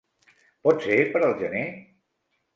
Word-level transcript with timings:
Pot 0.67 0.81
ser 0.87 0.97
per 1.13 1.23
al 1.29 1.37
gener? 1.43 1.63